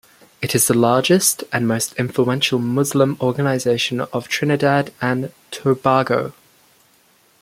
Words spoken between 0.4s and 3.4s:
It is the largest and most influential Muslim